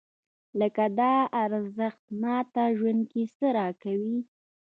[0.59, 1.13] لکه دا
[1.43, 4.17] ارزښت ماته ژوند کې څه راکوي؟